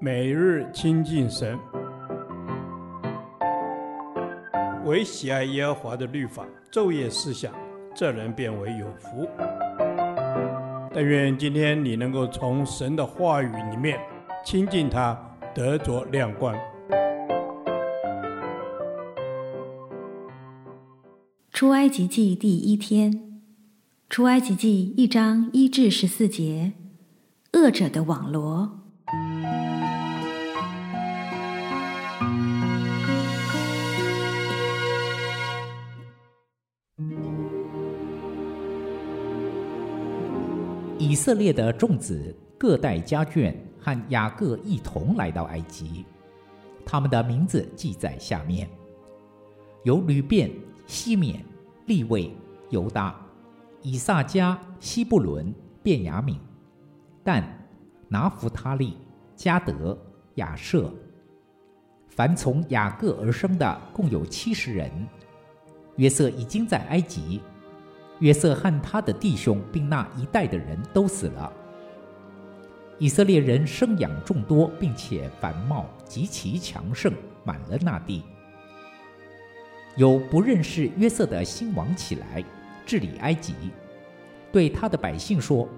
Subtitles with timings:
[0.00, 1.58] 每日亲近神，
[4.84, 7.52] 唯喜爱耶和华的律法，昼夜思想，
[7.94, 9.28] 这人便为有福。
[10.92, 13.98] 但愿今天你能够从神的话语里面
[14.44, 15.18] 亲近他，
[15.54, 16.54] 得着亮光。
[21.50, 23.42] 出埃及记第一天，
[24.10, 26.72] 出埃及记一章一至十四节，
[27.54, 28.83] 恶者的网罗。
[41.14, 46.04] 以色列的众子各带家眷和雅各一同来到埃及，
[46.84, 48.68] 他们的名字记在下面：
[49.84, 50.50] 有吕便、
[50.88, 51.40] 西缅、
[51.86, 52.34] 利未、
[52.70, 53.14] 犹大、
[53.80, 56.36] 以萨迦、西布伦、便雅悯、
[57.22, 57.44] 但、
[58.08, 58.96] 拿弗他利、
[59.36, 59.96] 迦得、
[60.34, 60.92] 亚设。
[62.08, 64.90] 凡从雅各而生的共有七十人。
[65.94, 67.40] 约瑟已经在埃及。
[68.20, 71.52] 约瑟和他的弟兄，并那一带的人都死了。
[72.98, 77.12] 以色列人生养众多，并且繁茂极其强盛，
[77.44, 78.22] 满了那地。
[79.96, 82.42] 有不认识约瑟的新王起来
[82.86, 83.54] 治理埃及，
[84.52, 85.68] 对他的百姓说：“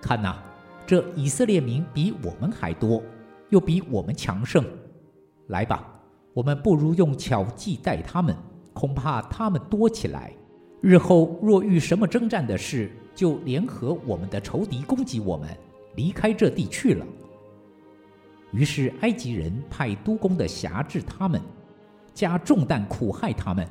[0.00, 0.40] 看哪，
[0.86, 3.02] 这以色列民比我们还多，
[3.48, 4.64] 又比我们强盛。
[5.48, 6.00] 来吧，
[6.32, 8.36] 我们不如用巧计待他们，
[8.72, 10.32] 恐怕他们多起来。”
[10.80, 15.48] 日后若遇什么征战的事，就联合我们的仇敌攻击我们，
[15.94, 17.06] 离开这地去了。
[18.50, 21.40] 于是埃及人派督工的辖制他们，
[22.14, 23.66] 加重担苦害他们。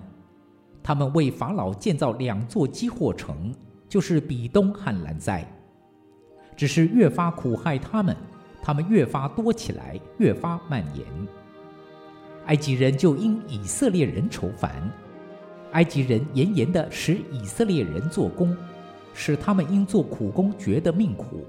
[0.84, 3.54] 他们为法老建造两座积货城，
[3.88, 5.46] 就是比东和兰塞。
[6.56, 8.16] 只是越发苦害他们，
[8.62, 11.06] 他们越发多起来，越发蔓延。
[12.46, 14.90] 埃及人就因以色列人愁烦。
[15.72, 18.55] 埃及人严严地使以色列人做工，
[19.14, 21.45] 使他们因做苦工觉得命苦。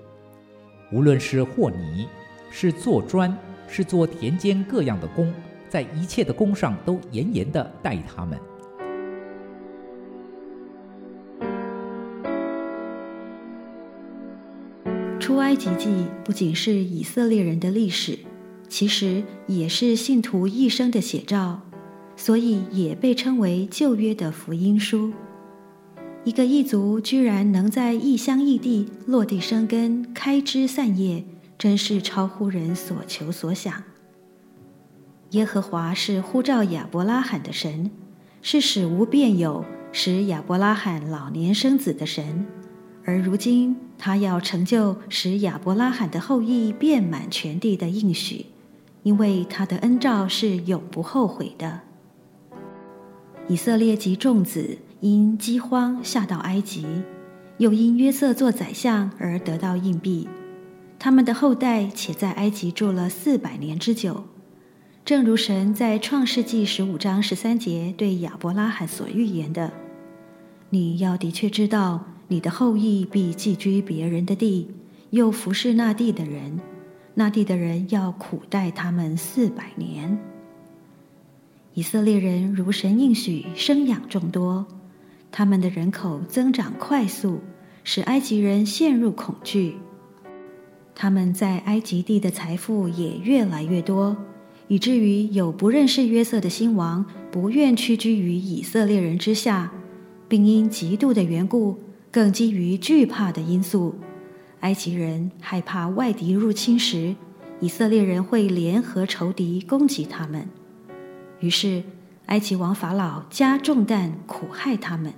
[0.93, 2.07] 无论是和泥，
[2.51, 3.37] 是做砖，
[3.69, 5.33] 是做田间各样的工，
[5.69, 8.39] 在一切的工上都严严地待他们。
[15.21, 18.19] 出埃及记不仅是以色列人的历史，
[18.69, 21.70] 其实也是信徒一生的写照。
[22.21, 25.11] 所以也被称为旧约的福音书。
[26.23, 31.25] 一个异族居然能在异乡异地落地生根、开枝散叶，
[31.57, 33.73] 真是超乎人所求所想。
[35.31, 37.91] 耶和华是呼召亚伯拉罕的神，
[38.43, 42.45] 是使无变有、使亚伯拉罕老年生子的神。
[43.07, 48.45] 而如今他要成就使亚伯拉罕的后裔遍满全地的应许，
[49.05, 51.81] 因为他的恩召是永不后悔的。
[53.51, 56.87] 以色列及众子因饥荒下到埃及，
[57.59, 60.29] 又因约瑟做宰相而得到印币。
[61.01, 64.23] 他们的后代且在埃及住了四百年之久，
[65.05, 69.73] 正如神在创世纪十五章十三节对亚伯拉罕所预言的
[70.71, 74.71] ：“你要的确知道，你的后裔必寄居别人的地，
[75.11, 76.61] 又服侍那地的人，
[77.15, 80.17] 那地的人要苦待他们四百年。”
[81.75, 84.67] 以色列人如神应许，生养众多，
[85.31, 87.41] 他们的人口增长快速，
[87.85, 89.77] 使埃及人陷入恐惧。
[90.97, 94.17] 他们在埃及地的财富也越来越多，
[94.67, 99.73] 以至于有不认识约瑟的新王不愿屈居于以色列人之下，
[100.29, 101.79] 并因嫉妒的缘故，
[102.11, 103.95] 更基于惧怕的因素，
[104.61, 107.15] 埃及人害怕外敌入侵时，
[107.61, 110.49] 以色列人会联合仇敌攻击他们。
[111.41, 111.83] 于是，
[112.27, 115.13] 埃及王法老加重担苦害他们，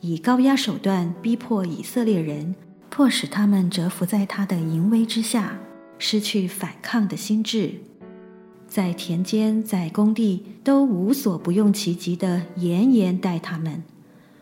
[0.00, 2.54] 以高压手段逼迫以色列人，
[2.90, 5.58] 迫使他们折服在他的淫威之下，
[5.98, 7.74] 失去反抗的心智。
[8.66, 13.82] 在田间，在工地，都无所不用其极地严严待他们，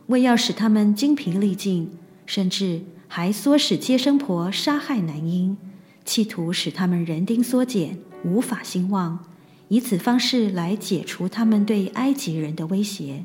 [0.06, 1.90] 为要使他们精疲力尽，
[2.24, 5.56] 甚至还唆使接生婆杀害男婴，
[6.04, 9.24] 企图使他们人丁缩减，无法兴旺。
[9.68, 13.24] 以此方式来解除他们对埃及人的威胁。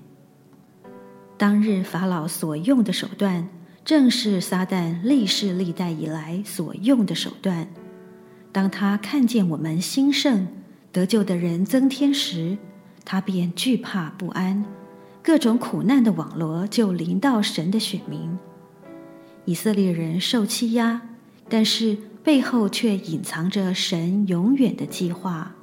[1.37, 3.47] 当日法老所用的手段，
[3.83, 7.67] 正是撒旦历世历代以来所用的手段。
[8.51, 10.47] 当他看见我们兴盛，
[10.91, 12.57] 得救的人增添时，
[13.05, 14.65] 他便惧怕不安，
[15.23, 18.37] 各种苦难的网罗就临到神的选民。
[19.45, 21.01] 以色列人受欺压，
[21.49, 25.55] 但是背后却隐藏着神永远的计划。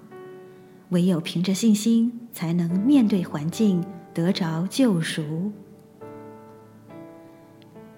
[0.90, 5.52] 唯有凭着信心，才能面对环境，得着救赎。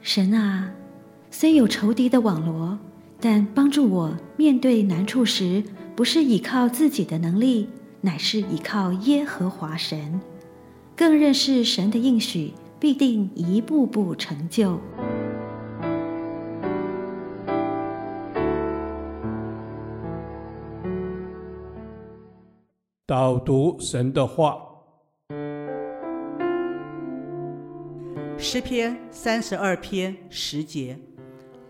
[0.00, 0.72] 神啊，
[1.30, 2.78] 虽有仇敌的网罗，
[3.20, 5.62] 但帮助我面对难处时，
[5.94, 7.68] 不是依靠自己的能力，
[8.00, 10.20] 乃是依靠耶和华神。
[10.96, 14.80] 更认识神的应许，必定一步步成就。
[23.10, 24.56] 导读神的话，
[28.38, 30.96] 诗篇三十二篇十节：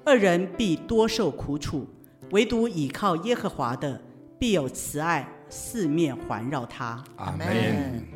[0.04, 1.86] 恶人必多受苦楚，
[2.32, 3.98] 唯独倚靠耶和华的，
[4.38, 7.02] 必有慈爱四面环绕他。
[7.16, 8.06] 阿门。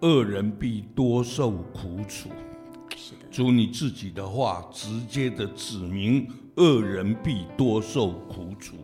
[0.00, 2.30] 恶人必多受苦楚。
[2.96, 6.26] 是的，主你自己的话，直接的指明
[6.56, 8.74] 恶人必多受苦楚。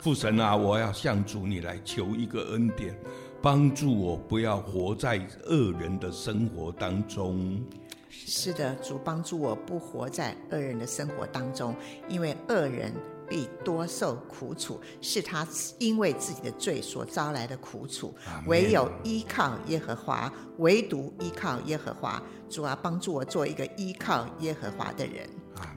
[0.00, 2.98] 父神啊，我要向主你来求一个恩典，
[3.42, 7.62] 帮助我不要活在恶人的生活当中。
[8.08, 11.76] 是的，主帮助我不活在恶人的生活当中，
[12.08, 12.94] 因为恶人
[13.28, 15.46] 必多受苦楚，是他
[15.78, 18.14] 因为自己的罪所招来的苦楚。
[18.46, 22.22] 唯有依靠耶和华，唯独依靠耶和华。
[22.48, 25.28] 主啊，帮助我做一个依靠耶和华的人。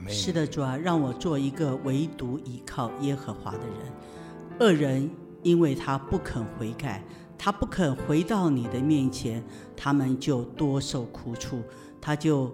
[0.07, 3.77] 是的，主啊，让我做一个唯独依靠耶和华的人。
[4.59, 5.09] 恶人
[5.41, 7.03] 因为他不肯悔改，
[7.38, 9.44] 他不肯回到你的面前，
[9.75, 11.62] 他们就多受苦楚，
[12.00, 12.53] 他就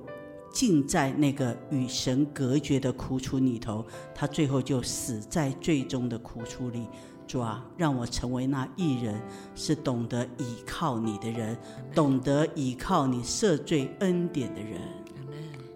[0.52, 3.86] 尽在那个与神隔绝的苦楚里头，
[4.16, 6.88] 他最后就死在最终的苦楚里。
[7.28, 9.22] 主啊，让我成为那一人，
[9.54, 11.56] 是懂得倚靠你的人，
[11.94, 14.82] 懂得倚靠你赦罪恩典的人。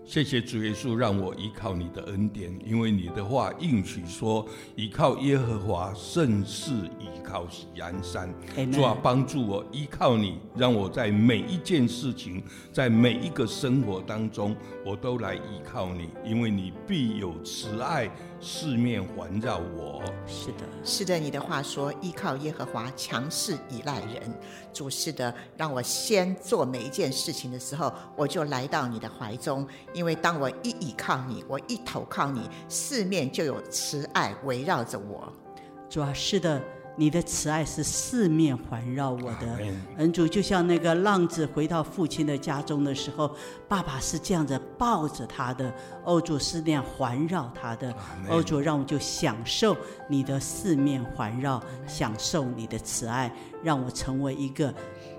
[0.05, 4.45] 谢谢主耶稣，让我依靠你的恩典，因为你的话应许说，
[4.75, 8.31] 依靠耶和华胜似依靠喜安山。
[8.71, 14.55] 主啊，帮助我依靠你，让我在每一件事情，在每一个生活当中，
[14.85, 18.09] 我都来依靠你，因为你必有慈爱
[18.43, 20.03] 四面环绕我。
[20.27, 24.21] 是的，是的，你的话说，依靠耶和华，强势依赖人。
[24.73, 29.65] 主是的，让我先做每一件事情的时候，我就来到你的怀中。
[29.93, 35.31] 因为当我一倚靠你，我一投靠你，四面就有慈爱围绕着我。
[35.89, 36.61] 主啊，是的，
[36.95, 39.57] 你的慈爱是四面环绕我的。
[39.97, 43.35] 恩主，就像那个浪子回到父亲的家中的时候，
[43.67, 45.73] 爸爸是这样子抱着他的，
[46.03, 47.93] 欧主是那样环绕他的。
[48.29, 49.75] 欧主，让我就享受
[50.07, 54.73] 你的四面环绕，享受你的慈爱，让我成为一个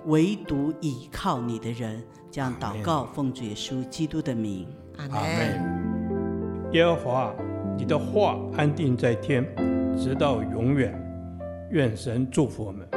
[0.07, 2.03] 唯独倚靠你的人。
[2.31, 4.67] 这样祷告，奉主耶稣基督的名，
[4.97, 6.71] 阿门。
[6.73, 7.35] 耶和华，
[7.77, 9.45] 你的话安定在天，
[9.97, 11.04] 直到永远。
[11.75, 12.94] 愿神祝福我们。